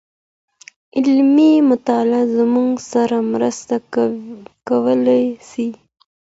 علمي 0.97 1.51
مطالعه 1.71 2.23
زموږ 2.37 2.71
سره 2.91 3.17
مرسته 3.33 3.75
کولای 4.67 5.25
سي. 5.49 5.67